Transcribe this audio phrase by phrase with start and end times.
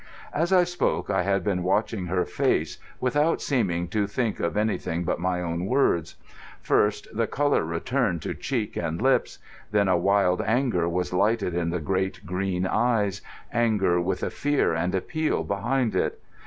[0.33, 5.03] As I spoke I had been watching her face, without seeming to think of anything
[5.03, 6.15] but my own words.
[6.59, 9.37] First the colour returned to cheek and lips;
[9.69, 14.95] then a wild anger was lighted in the great green eyes—anger with a fear and
[14.95, 16.19] appeal behind it.